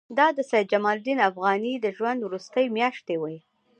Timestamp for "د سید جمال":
0.37-0.97